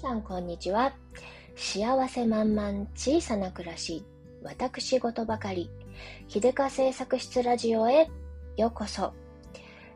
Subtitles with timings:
[0.00, 0.92] さんこんにちは。
[1.56, 4.04] 幸せ満々小さな暮らし、
[4.44, 5.68] 私事ばかり、
[6.28, 8.08] 秀香製作室ラジオへ
[8.56, 9.12] ようこそ。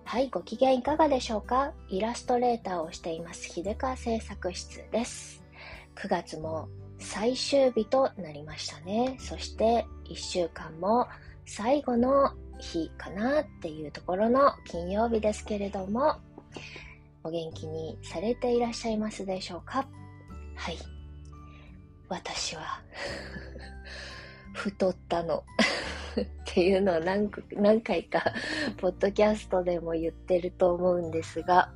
[0.02, 1.72] はい、ご機嫌いかがでしょうか？
[1.88, 5.40] イラストレーターをしています、秀香製作室です。
[5.94, 9.16] 9月も最終日となりましたね。
[9.20, 11.06] そして1週間も
[11.46, 16.16] 最後の日かなっていうところの金曜日ですけれども、
[17.24, 19.86] お元気にされていらっしゃいますでしょうか？
[20.62, 20.78] はい。
[22.08, 22.80] 私は
[24.54, 25.38] 太ったの
[26.20, 28.32] っていうのを何何回か、
[28.76, 31.72] ポッドキャストでも言ってると思うんですが、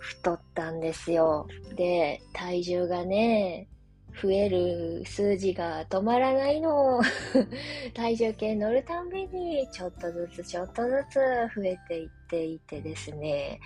[0.00, 1.46] 太ったんですよ。
[1.76, 3.68] で、体重がね、
[4.20, 7.00] 増える数字が止まらないの。
[7.94, 11.14] 体重計乗るたんびに、ちょっとずつちょっとずつ
[11.54, 13.60] 増えていっていてですね、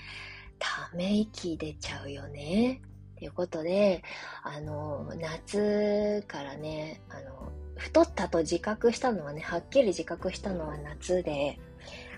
[0.59, 2.83] ため息出ちゃうよね。
[3.25, 4.03] ということで、
[4.43, 11.59] あの、夏からね、あの、太ったと自覚したのはね、はっきり自覚したのは夏で、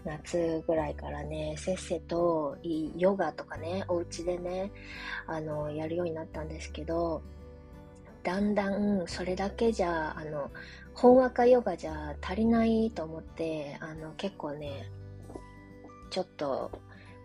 [0.05, 2.57] 夏ぐらいからね、せっせと
[2.97, 4.73] ヨガとかね、お家でね、
[5.29, 7.23] あの、やるようになったんですけど、
[8.25, 10.51] だんだんそれだけじゃ、あの、
[10.93, 14.91] 本和歌ヨガじゃ足りないと思って、あの、結構ね、
[16.11, 16.73] ちょっと、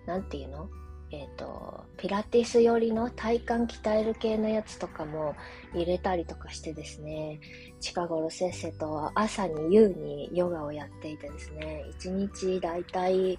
[0.05, 0.69] なんていうの？
[1.11, 3.33] え、ー、と、ピラティス寄りの体
[3.65, 5.35] 幹鍛える系のやつとかも
[5.73, 7.39] 入れたりとかしてですね、
[7.81, 13.37] 近頃せっせと朝に夕にヨガをやっていてですね、1日だいたい、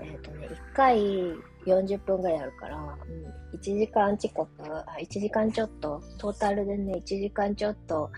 [0.00, 0.98] えっ、ー、とね、1回
[1.66, 8.10] 40分ぐらいあるから、うん、1時間ちこっと、1時間ちょっと、トータルでね、1時間ちょっと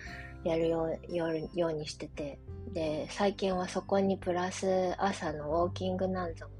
[0.44, 1.18] やるよう
[1.58, 2.38] ようにしてて、
[2.72, 6.59] で、最近はそこにプラス朝のウォーキングなんぞも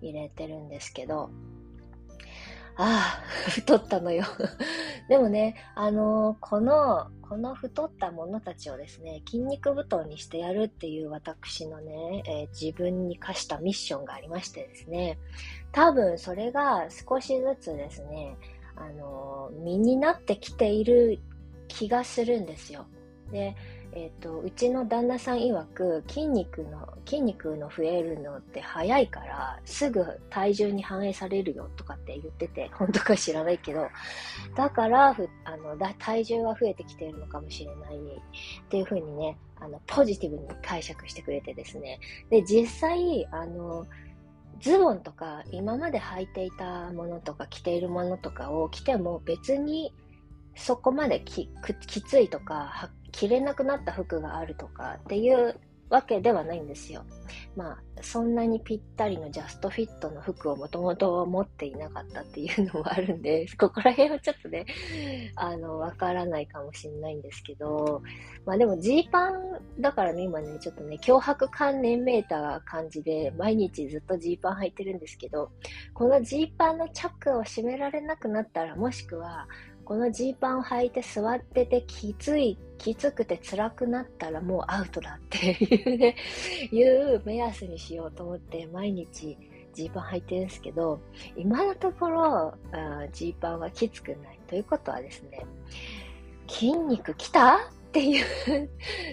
[0.00, 1.30] 入れてるんですけど、
[2.80, 4.24] ああ、 太ったのよ
[5.08, 15.18] でもね、あのー、この、この太ったものたちをですね、筋肉布団にしてやるっていう私のね、えー、自分に課したミッションがありましてですね、
[15.72, 18.36] 多分それが少しずつですね、
[18.76, 21.18] あのー、身になってきている
[21.66, 22.86] 気がするんですよ。
[23.32, 23.56] で、
[23.92, 33.88] え、ー、と、うちの旦那さん曰く、筋肉の、筋肉の増えるのって早いから、すぐ体重に反映されるよとかって言ってて、本当か知らないけど、
[34.54, 38.00] だから、あの、体重が増えてきているのかもしれないっ
[38.68, 41.98] ていうふうにね、あの、ポジティブに解釈してくれてですね。
[42.30, 43.86] で、実際、あの、
[44.60, 49.94] ズボンとか、今まで履いていたものとか、着ているものとかを着ても別に、
[50.58, 51.48] そこまでき
[52.02, 55.58] ついとか、着れなくなった服があるとかっていう
[55.90, 57.04] わけではないんですよ。
[57.56, 64.66] まあ、そんなにぴったりのジャストフィットの服をもともと持っていなかったっていうのもあるんで、 ここら辺はちょっとね、
[65.34, 68.02] あの、わからないかもしれないんですけど、
[68.44, 75.50] まあでもジーパンだからね、今ね、ちょっとね、脅迫観念めいた感じで、毎日ずっとジーパン履いてるんですけど、
[75.94, 79.48] このジーパンのチャックを閉められなくなったら、もしくは、
[79.88, 86.14] このジーパンを履いて座っててきつい、きつくて辛くなったらもうアウトだっていうね、
[86.70, 89.38] いう目安にしようと思って毎日
[89.72, 91.00] ジーパン履いてるんですけど、
[91.36, 92.52] 今のところ、
[93.12, 95.46] ジーパンはきつくないということはですね、
[96.48, 97.58] 筋肉きたっ
[97.90, 98.68] ていう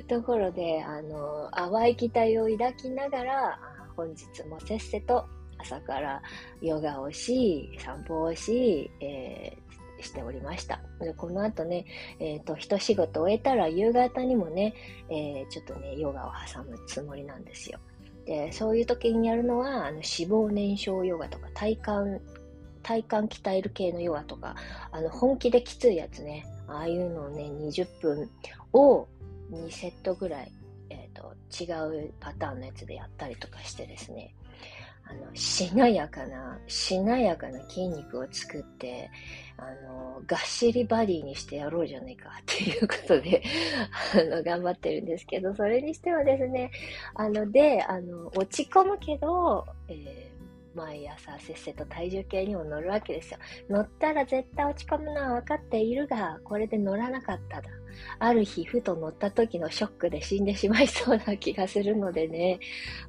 [0.09, 3.59] ところで、あの、淡い期待を抱きながら、
[3.96, 5.25] 本日もせっせと
[5.58, 6.22] 朝から
[6.62, 9.65] ヨガをし、散歩をし、えー
[10.01, 10.81] しておりました。
[11.00, 11.85] でこの後ね、
[12.19, 14.73] えっ、ー、と、一仕事終えたら夕方にもね、
[15.09, 17.79] えー、ちょっとね、ヨガを挟むつもりなんですよ。
[18.25, 22.22] で、そういう時にやるのは、あの脂肪燃焼ヨガとか体幹、
[22.81, 24.55] 体幹鍛える系のヨガとか、
[24.91, 28.29] あの、本気できついやつね、ああいうのをね、20分
[28.73, 29.07] を
[29.51, 30.51] 2セットぐらい、
[30.89, 34.34] えっ、ー、と、違うパターンのやつでやったりとかしてですね、
[35.07, 39.09] あの、しなやかな、しなやかな筋肉を作って、
[39.57, 43.43] あの、がっしりバディにしてやろうじゃないかっていうことで、
[44.13, 46.72] あの、頑張ってるんですけど、それにしてはですね、
[47.13, 50.31] あの、で、あの、落ち込むけど、え
[50.75, 53.39] 毎朝せっせと体重計にも乗るわけですよ。
[53.69, 57.69] 乗ったら絶対落ち込むのは分かっているが、これで乗らなかっただ。
[58.19, 62.59] ある日、ふと乗った時のショックで死んでしまいそうな気がするのでね、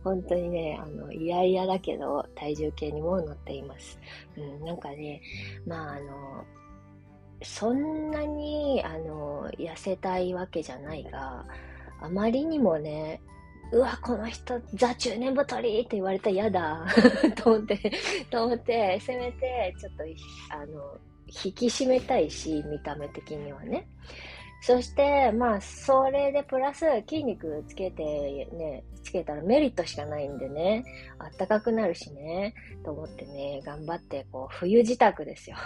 [0.04, 3.98] 本当にね、あの、いやいやだけど、体重計にも乗っています。
[4.36, 5.20] うん、なんかね、
[5.66, 6.44] まあ、あの、
[7.42, 11.44] そんなに、あの、痩せたいわけじゃないが、
[12.00, 13.20] あまりにもね、
[13.72, 16.86] うわ、この人、ザ中年太りって言われたら嫌だ
[17.36, 17.92] と思って、
[18.30, 20.04] と思って、せめて、ちょっと、
[20.48, 21.00] あの、
[21.44, 23.88] 引き締めたいし、見た目的にはね。
[24.60, 30.84] そして、まあ、それでプラス筋肉つけてね、つけたらメリットしかないんでね、
[31.18, 32.54] あったかくなるしね、
[32.84, 35.56] と思ってね、頑張って、こう、冬支度ですよ。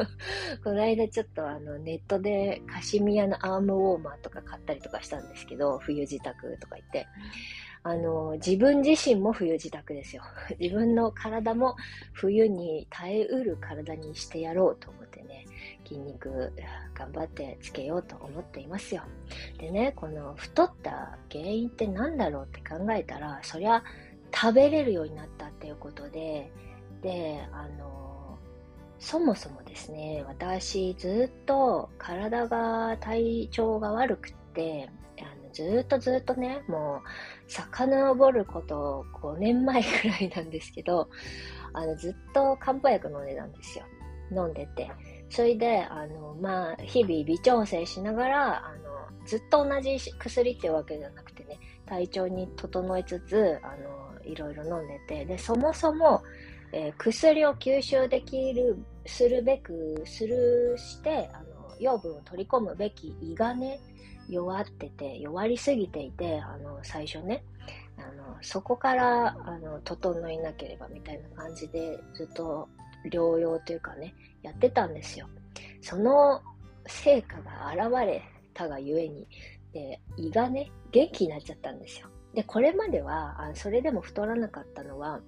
[0.62, 7.06] この間ちょっとあの、ネットでカシミヤのアームウォーマーとか買ったりとかしたんですけど、冬支度とか言って。
[7.86, 10.22] あの、自分自身も冬自宅ですよ。
[10.58, 11.76] 自分の体も
[12.14, 15.44] 冬に耐えうる体にしてやろうと思ってね、
[15.86, 16.50] 筋肉
[16.94, 19.02] 頑張ってつけようと思っていますよ。
[19.58, 23.84] でね、この太った原因って何だろうって考えたら、そりゃ
[24.34, 26.50] 食べれるようになったっていうことで、
[27.02, 28.38] で、あの、
[28.98, 34.88] そもそもですね、私ずっと体が体調が悪くって、
[35.54, 37.00] ずっとずっとね、も
[37.48, 41.08] う、遡ること5年前くらいなんですけど、
[41.72, 43.84] あの、ずっと漢方薬飲んでたんですよ。
[44.32, 44.90] 飲んでて。
[45.30, 56.22] それで、あの、まあ、日々微調整しながら、あの、ずっと同じ薬っていうわけじゃなくてね、体調に整えつつ、あの、いろいろ飲んでて、で、そもそも、
[56.72, 63.80] えー、薬を吸収できる、するべく、するして、あの、養分を取り込むべき胃がね、
[64.28, 67.44] 弱ってて、弱りすぎていて、あの、最初ね、
[67.98, 72.68] あの、そこから、あの、整いなければみたいな感じで、ずっと
[73.10, 75.28] 療養というかね、やってたんですよ。
[75.80, 76.42] その
[76.86, 78.22] 成果が現れ
[78.52, 79.26] たがゆえに、
[79.72, 82.08] で、胃がね、元気になっちゃったんですよ。
[82.34, 85.20] で、これまでは、あそれでも太らなかったのは、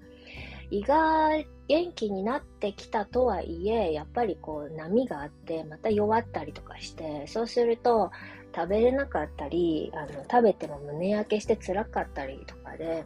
[0.70, 1.30] 胃が
[1.68, 8.10] 元気になってきたとはいえ、やっぱりこう波があって、また弱ったりとかして、そうすると、
[8.54, 13.04] 食べれなかったり、あの、食べても胸焼けして辛かったりとかで、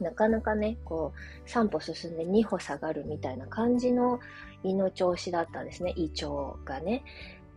[0.00, 1.12] なかなかね、こ
[1.46, 4.20] う、3歩進んで2歩下がるみたいな感じの
[4.62, 7.02] 胃の調子だったんですね、胃腸がね。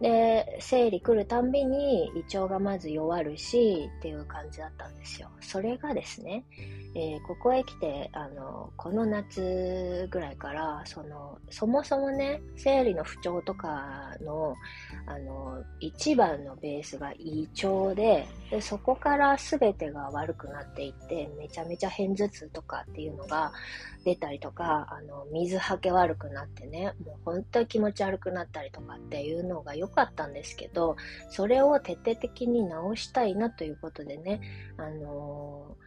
[0.01, 5.30] で、生理来るたんびに胃腸がまず弱るし、っていう感じだったんですよ。
[5.39, 6.44] それがですね、
[6.97, 14.56] えー、ここへ来て、あの、この夏ぐらいから、その、そもそもね、生理の不調とかの、
[15.06, 23.51] あの、一番のベースが胃腸で、で、そこから全てが悪くなっていって、めちゃめちゃ偏頭痛とかっていうのが
[24.06, 30.96] 出たりとか、あの、水はけ悪くなってね、もう本当に気持ち悪くなったりとかっていうのがよ良かったんですけど、
[31.30, 34.42] それを徹底的に直したいなということでね、
[34.78, 35.86] あのー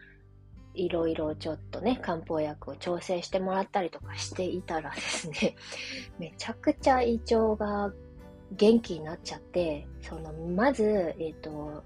[0.79, 5.57] いろいろちょっとね、漢方薬を調整してもらったりとかしていたらですね、
[6.19, 7.93] めちゃくちゃ胃腸が
[8.53, 11.83] 元気になっちゃって、その、まず、えっ、ー、と、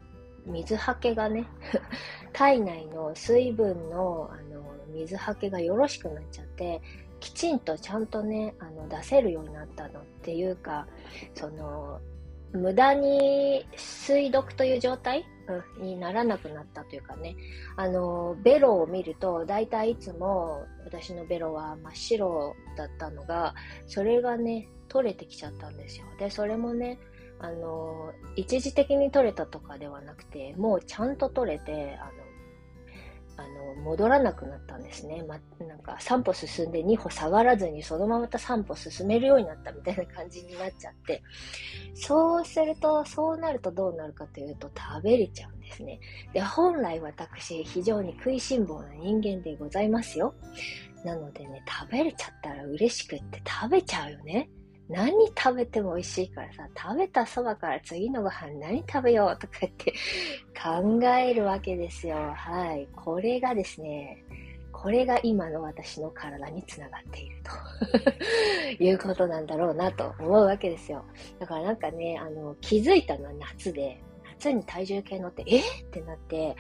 [0.47, 1.47] 水はけがね、
[2.33, 6.83] 体内の水分の、あの、水はけがよろしくなっちゃって、
[7.23, 10.89] きちんとちゃんとね、あの、出せるようになったのっていうか、
[11.35, 12.01] その、
[12.53, 15.25] 無駄に水毒という状態、
[15.79, 17.37] うん、にならなくなったというかね、
[17.77, 23.55] あの、ベロを見ると、大体いつも私のベロは真っ白だったのが、
[23.87, 26.07] それがね、取れてきちゃったんですよ。
[26.19, 26.99] で、それもね、
[27.39, 32.22] あの、一時的に取れたとかではなくて、もうちゃんと取れて、あの、
[33.37, 35.23] あの、戻らなくなったんですね。
[35.27, 41.23] ま、なんか3歩進んで2歩下がらずにそのままた3歩進めるようになったみたいな感じになっちゃって、
[41.95, 46.01] そうすると、そうなるとどうなるかというと食べれちゃうんですね。
[46.33, 50.35] で、本来私、非常に食いしん坊な人間でございますよ。
[51.05, 54.49] なのでね、食べれちゃったら嬉しくって食べちゃうよね。
[54.93, 59.93] 何食べても美味しいからさ、食べたそばから次のご飯何食べようとか言って
[60.55, 62.17] 考えるわけですよ。
[62.17, 62.87] はい。
[62.95, 64.23] これがですね、
[64.71, 67.37] これが今の私の体につながっている
[68.79, 71.05] と いうことなんだろうなと思うわけですよ。
[71.39, 75.61] だからなんかね、あの、気づいたのは夏で、夏に体重計乗って、え？
[75.61, 76.57] ってなって、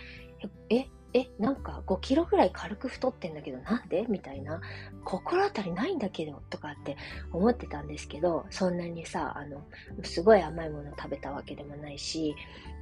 [0.70, 4.06] え、え、なんか5キロぐらい軽く太ってんだけど、なんで？
[4.08, 4.60] みたいな。
[5.04, 6.96] 心当たりないんだけど、とかって
[7.32, 9.62] 思ってたんですけど、そんなにさ、あの、
[10.02, 12.34] すごい甘いもの食べたわけでもないし、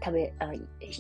[0.05, 0.51] 食べ、あ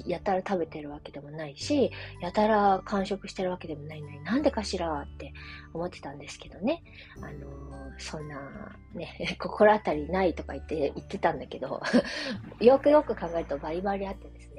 [0.06, 5.32] やたら食べてるわけでもないし、やたら完食してるわけでもないのになんでかしらって
[5.72, 6.82] 思ってたんですけどね。
[7.22, 8.40] あのそんな、
[8.94, 11.80] ね、 心当たりないとか言って、言ってたんだけど、
[12.60, 14.49] よくよく考えるとバリバリあってです、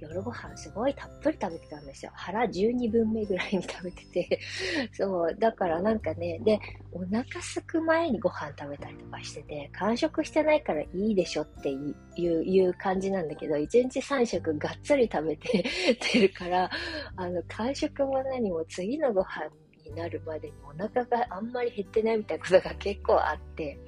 [0.00, 2.12] 夜ご飯すごいたっぷり食べてたんですよ。
[2.14, 4.40] 腹12分目ぐらいに食べてて。
[4.92, 6.60] そう、だからなんかね、で、
[6.92, 15.64] お腹すく前にご飯食べたりとかしてて、完食してないからいいでしょっていう感じなんだけど、1日3食がっつり食べて
[16.00, 16.70] てるから、
[17.16, 19.50] あの、完食も何も次のご飯
[19.84, 23.78] になるまでにお腹があんまり減ってないみたいなことが結構あって、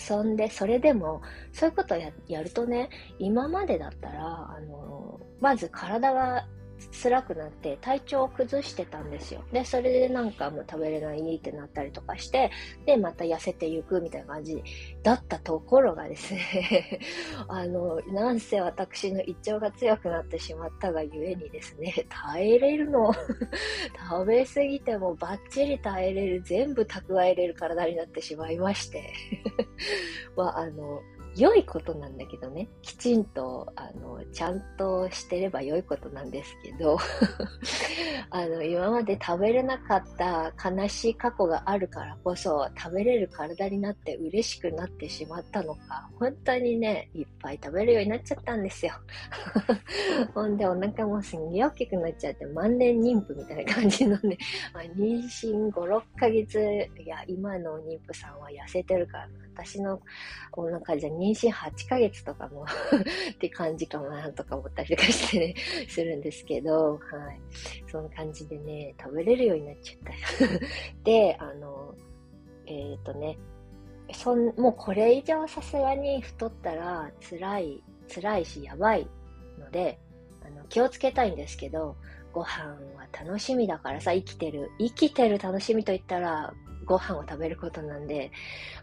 [0.00, 2.88] そんで、それでも、そういうことをややるとね、
[3.18, 4.24] 今までだったら、
[4.56, 6.46] あの、まず体が
[6.92, 9.44] 辛くなって体調を崩してたんですよ。
[9.52, 12.50] で、それでなんかもう食べれないってなったりとかして、
[12.86, 14.62] で、また痩せていくみたいな感じ
[15.02, 17.00] だったところがですね
[17.48, 23.12] あの、なんせ私の胃腸が強くなってしまったがゆえにですね、耐えれるの
[24.10, 29.12] 食べ過ぎてもバッチリ耐えれる、全部蓄えれる体になってしまいまして
[30.36, 31.02] まあ、あの、
[31.40, 36.98] 良いことなんだけどね、きちんと、あの、ちゃんとしてれば良いことなんですけど、
[38.28, 48.92] あの、今まで食べれなかった悲しい過去があるからこそ、食べれる体になって嬉しくなってしまったのか、本当にね、いっぱい食べるようになっちゃったんですよ。
[50.34, 54.36] ほんで、お腹もすんげえ大きくなっちゃって、万年妊婦みたいな感じのね、
[54.74, 56.60] まあ、妊娠5、6ヶ月、
[57.02, 59.28] いや、今の妊婦さんは痩せてるから
[59.62, 60.00] 私の
[60.52, 62.64] お腹じゃ妊妊娠8ヶ月とかも
[63.32, 65.54] って感じかもなとか思ったりとかしてね、
[65.88, 66.98] するんですけど、は
[67.32, 67.40] い。
[67.90, 71.04] そんな感じでね、食べれるようになっちゃった。
[71.04, 71.94] で、あの、
[72.66, 73.38] えっ、ー、とね、
[74.12, 77.82] そん、もうこれ以上さすがに太ったら辛い、
[78.12, 79.08] 辛いしやばい
[79.58, 79.98] ので、
[80.44, 81.96] あの、気をつけたいんですけど、
[82.32, 82.64] ご飯
[82.96, 84.70] は楽しみだからさ、生きてる。
[84.78, 86.54] 生きてる楽しみと言ったら、
[86.90, 88.32] ご飯を食べることなんで、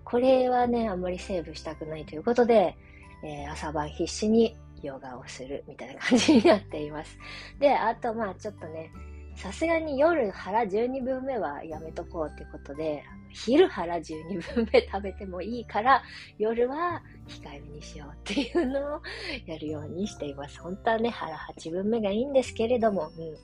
[0.06, 2.78] これはね、あんまりセーブしたくないということで、
[3.22, 7.18] えー、朝晩必死にヨガをするみたいな感じになっています。
[7.60, 8.92] で、あとまあちょっとね、
[9.38, 16.02] さすがに夜腹12分目はやめとこうってことで、昼腹12分目食べてもいいから、
[16.40, 19.02] 夜は控えめにしようっていうのを
[19.46, 20.60] やるようにしています。
[20.60, 23.36] 本当はね、腹8分目がいいんですけれども、うん、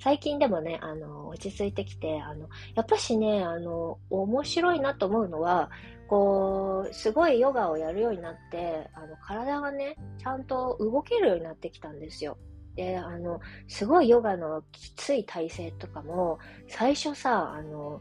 [0.00, 5.70] 最近でもね、あの、落ち着いてきて、あの、やっぱしね、あの、面白いなと思うのは、
[6.08, 12.38] こう、すごいヨガをやるようになって、あの、体がね、ちゃんと動けるようになってきたんですよ。
[12.76, 16.38] で、あの、すごいヨガのきつい体勢とかも、
[16.68, 18.00] 最初さ、あの、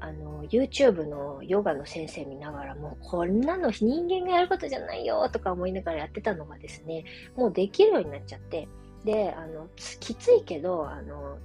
[0.00, 7.04] あの、YouTube のヨガの先生見ながらも、こんなの人間がやることじゃないよとか思いながらやってたのがですね、
[7.36, 8.68] もうできるようになっちゃって、
[9.04, 11.38] で、あの、きついけど、あの、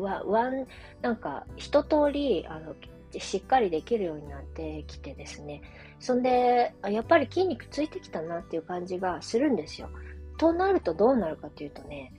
[0.00, 0.66] ワン、
[1.00, 2.74] なんか、一通り、あの、
[3.18, 5.62] しっかりできるようになってきてですね、
[5.98, 9.88] そんで、やっぱり筋肉ついてきたなっていう感じがするんですよ。
[10.36, 12.12] となるとどうなるかというとね、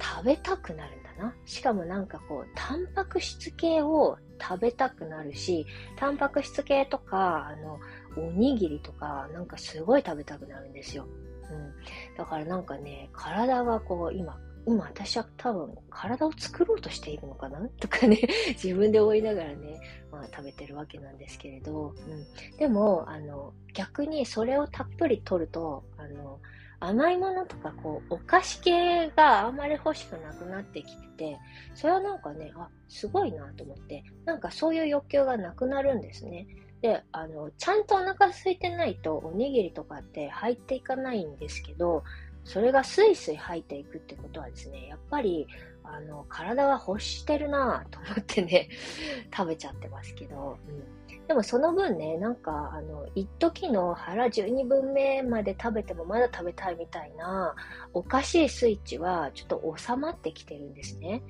[0.00, 1.34] 食べたくなるんだな。
[1.46, 7.78] しかもなんかこう、タンパク質系を食べたくなるし、タンパク質系とか、あの、
[8.16, 11.06] おにぎりとか、なんかすごい食べたくなるんですよ。
[11.50, 12.16] うん。
[12.16, 17.68] だからなんかね、体がこう、今、今私は多分体を作ろうとしているのかな？
[17.80, 18.18] とかね、
[18.62, 19.78] 自分で思いながらね、
[20.10, 22.56] まあ食べてるわけなんですけれど、うん。
[22.56, 26.40] でも、あの、逆にそれをたっぷり取ると、あの、
[26.88, 31.38] 甘いものとか、こう、お菓子系があんまり欲しくなくなってきてて、
[31.74, 36.46] それはなんかね、あ、すごいなと思って、なんかそういう欲求がなくなるんですね。
[36.82, 42.04] で、あの、ちゃんとお腹空いてないと、おにぎりとかって入っていかないんですけど、
[42.44, 45.46] それがスイスイ入っていくってことはですね、やっぱり、
[45.84, 48.68] あの、体が欲してるなぁと思ってね、
[49.34, 57.54] 食べちゃってますけど、うんでもその分ね、なんか、あの、一時の腹12分目まで食べてもまだ食べたいみたいな、
[57.94, 61.22] おかしいスイッチはちょっと収まってきてるんですね。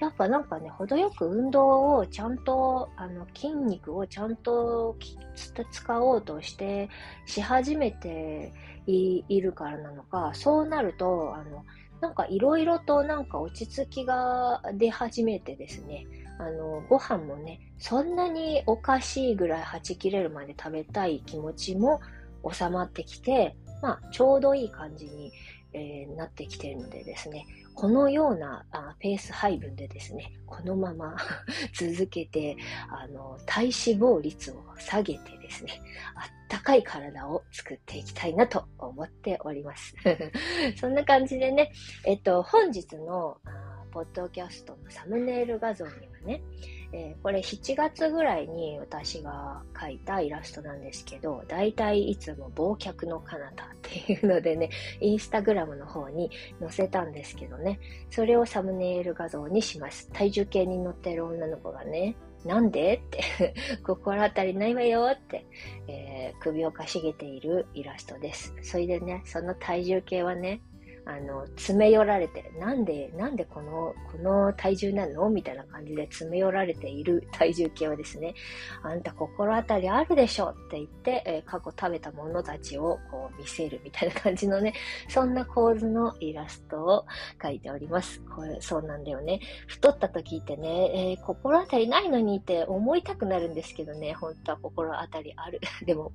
[0.00, 4.96] やっぱなんかね、程よく運動をちゃんと、あの、筋肉をちゃんと
[5.70, 6.90] 使おうとして、
[7.24, 8.52] し始めて
[8.86, 11.64] いるからなのか、そうなると、あの、
[12.00, 16.06] なんかいろいろとなんか落ち着きが出始めてですね、
[16.38, 22.00] あの、ご飯もね、そんなにおかしいぐらいはち切れるまで食べたい気持ちも
[22.48, 25.32] 収まってきて、まあ、ちょうどいい感じに、
[25.72, 27.46] えー、なってきてるのでですね、
[27.78, 31.16] このようなあペース配分でですね、このまま
[31.72, 32.56] 続けて、
[32.88, 35.80] あの、体脂肪率を下げてですね、
[36.16, 39.94] あったかい体を作っていきたいなと思っております。
[40.74, 41.70] そんな感じでね、
[42.04, 43.40] えっと、本日の、
[43.92, 46.42] ポッドキャストのサムネイル画像にはね、
[46.92, 56.30] えー、これ7月ぐらいに私が描いたイラストなんですけど、だいたいいつも忘却の彼方っていうのでね、インスタグラムの方に
[56.60, 57.78] 載せたんですけどね、
[58.10, 60.08] それをサムネイル画像にします。
[60.12, 63.54] 体重計に乗ってる女の子がね、なんでって
[63.84, 65.44] 心当たりないわよって、
[65.88, 68.54] えー、首をかしげているイラストです。
[68.62, 70.60] それでね、その体重計はね、
[71.08, 75.30] あの、詰め寄られて、なんで、なんでこの、この体重なの？
[75.30, 78.34] みたいな感じで詰め寄られている体重計はですね、
[78.82, 84.74] あんた心当たりあるでしょって言って、えー、過去食べたものたちをこう見せるみたいな感じのね、
[85.08, 87.06] そんな構図のイラストを
[87.40, 88.20] 描いております。
[88.36, 89.40] これ、そうなんだよね。
[89.66, 95.58] 太った時ってね、えー、心当たりないのにって思いたくなるんですけどね、本当は心当たりある。
[95.86, 96.12] でも、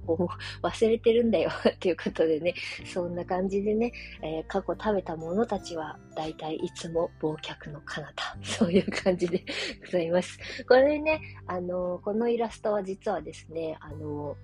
[0.61, 2.53] 忘れてるんだよっていうことでね、
[2.85, 8.37] そんな感じでね、えー、過去食べたものたちは、だいたいいつも忘却の彼方。
[8.43, 9.45] そういう感じで
[9.85, 10.37] ございます。
[10.67, 14.35] これね、あの、このイラストは実はですね、あの、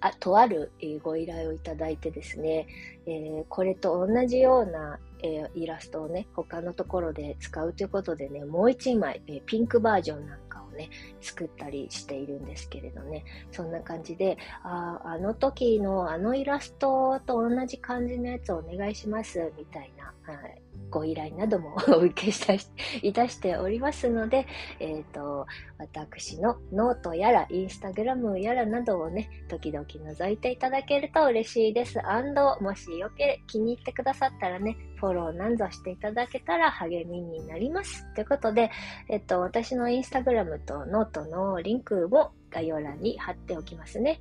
[0.00, 2.66] あとある、えご依頼をいただいてですね、
[3.06, 10.40] えー、これと同じような、えー、イラストをね、他のところで使うということでね、もう一枚、えー、ピンクバージョンなん
[10.78, 22.54] ね、作ったりしているんですけれどね、そんな感じで、ああの時のあのイラストと同じ感じのやつをお願いします、みたいな、はい、ご依頼なども お受けした
[23.02, 24.46] いたしておりますので、
[24.80, 25.46] えっ、ー、と、
[25.78, 32.04] 私のノートやら、インスタグラムやらなどをね、時々覗いていただけると嬉しいです。
[32.06, 38.04] and もしよけ、気に入ってくださったらね、フォローなんぞしていただけたら励みになります。
[38.14, 38.70] ということで、
[39.08, 44.20] えっと、私のインスタグラムとノートのリンクも概要欄に貼っておきますね。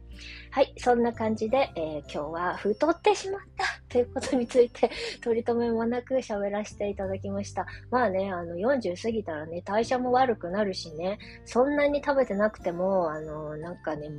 [0.51, 4.89] はい、そんな感じで、えー、今日は太ってしまった ということについて
[5.23, 7.65] 取り留めもなく喋らせていただきました。
[7.89, 14.09] まあね、あの40過ぎたらね、代謝も悪くなるしね、そんなに食べてなくても、あの、なんかね、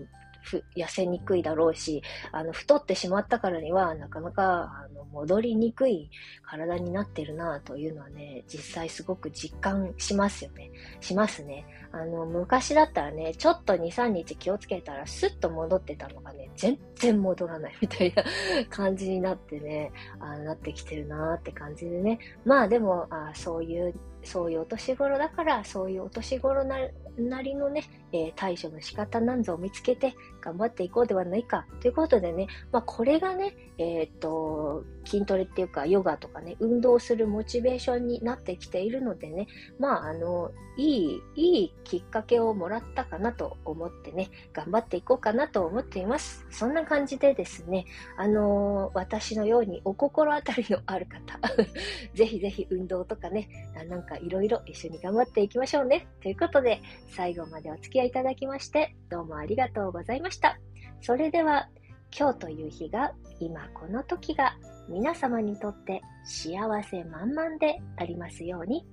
[0.76, 2.02] 痩せにくいだろうし、
[2.32, 6.10] あの、太ってしまったからには、なかなか、あの、戻りにくい
[6.42, 10.70] 体になってるなというのはね、実際すごく実感しますよね。
[11.00, 11.66] しますね。
[11.92, 18.24] あの、昔だったらね、ちょっと2、3日気をつけたらスッと戻ってたのがね、全然戻らない みたいな
[18.68, 22.18] 感じになってね、あなってきてるなって感じでね。
[22.44, 26.76] まあでも、あそういうそういうお年頃だから、そういうお年頃な
[27.22, 30.14] なりのね、えー、対処の仕方なんぞを見つけて
[30.48, 39.46] 頑張っていこうではないかということでね、まあ、これがね、えー、っと、筋トレっていうか、ヨガとかね、運動するモチベーションになってきているのでね、
[39.78, 46.46] まあ、あの、いい、いいきっかけをもらったかなと思ってね、頑張っていこうかなと思っています。
[46.50, 47.84] そんな感じでですね、
[48.16, 51.40] あの私のようにお心当たりのある方、
[52.14, 53.48] ぜひぜひ運動とかね、
[53.88, 56.06] なんかいろいろ一緒に頑張っていきましょうね。
[56.22, 60.58] ということで、最後までお付き合いいただきまして、どうもありがとうございましたした。
[61.00, 61.68] それでは、
[62.16, 64.56] 今日という日が、今この時が、
[64.88, 68.86] 皆様にとって幸せ満々でありますように。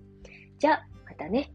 [0.60, 1.52] じゃあ、またね。